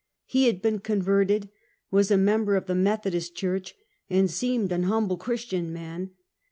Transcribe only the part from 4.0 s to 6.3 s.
and seemed an humble Christian man.